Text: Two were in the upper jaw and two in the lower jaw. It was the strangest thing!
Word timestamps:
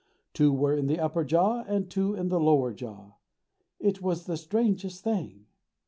Two 0.33 0.51
were 0.51 0.75
in 0.75 0.87
the 0.87 0.99
upper 0.99 1.23
jaw 1.23 1.61
and 1.67 1.87
two 1.87 2.15
in 2.15 2.29
the 2.29 2.39
lower 2.39 2.73
jaw. 2.73 3.17
It 3.79 4.01
was 4.01 4.25
the 4.25 4.35
strangest 4.35 5.03
thing! 5.03 5.45